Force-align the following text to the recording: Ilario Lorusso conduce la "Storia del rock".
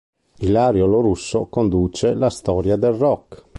Ilario 0.39 0.87
Lorusso 0.87 1.45
conduce 1.45 2.15
la 2.15 2.31
"Storia 2.31 2.75
del 2.75 2.93
rock". 2.95 3.45